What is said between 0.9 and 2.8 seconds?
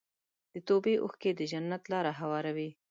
اوښکې د جنت لاره هواروي.